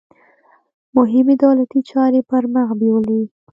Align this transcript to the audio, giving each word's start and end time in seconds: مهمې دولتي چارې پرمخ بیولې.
مهمې 0.97 1.35
دولتي 1.43 1.79
چارې 1.89 2.19
پرمخ 2.29 2.69
بیولې. 2.79 3.21